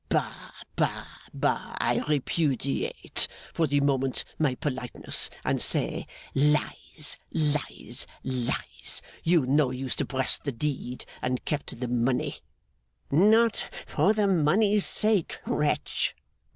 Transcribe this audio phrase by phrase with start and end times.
[0.09, 1.75] 'Bah, bah, bah!
[1.79, 9.03] I repudiate, for the moment, my politeness, and say, Lies, lies, lies.
[9.23, 12.37] You know you suppressed the deed and kept the money.'
[13.11, 16.15] 'Not for the money's sake, wretch!